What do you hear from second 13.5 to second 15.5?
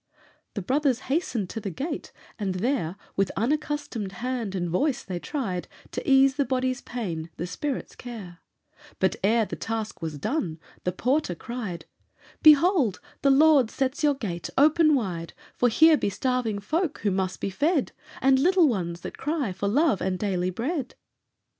sets your gate open wide,